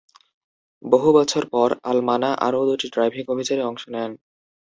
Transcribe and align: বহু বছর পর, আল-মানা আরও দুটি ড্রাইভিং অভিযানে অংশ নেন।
বহু 0.83 1.09
বছর 1.17 1.43
পর, 1.53 1.69
আল-মানা 1.83 2.29
আরও 2.45 2.61
দুটি 2.69 2.87
ড্রাইভিং 2.93 3.23
অভিযানে 3.33 3.63
অংশ 3.63 3.83
নেন। 3.93 4.11